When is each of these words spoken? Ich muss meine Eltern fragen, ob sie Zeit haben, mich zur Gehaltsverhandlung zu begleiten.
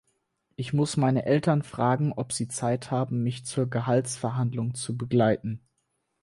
Ich 0.55 0.73
muss 0.73 0.97
meine 0.97 1.27
Eltern 1.27 1.61
fragen, 1.61 2.11
ob 2.11 2.33
sie 2.33 2.47
Zeit 2.47 2.89
haben, 2.89 3.21
mich 3.21 3.45
zur 3.45 3.69
Gehaltsverhandlung 3.69 4.73
zu 4.73 4.97
begleiten. 4.97 5.61